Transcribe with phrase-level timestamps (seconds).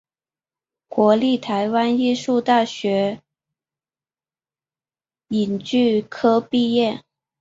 [0.87, 3.21] 国立台湾艺术大学
[5.27, 7.03] 影剧科毕业。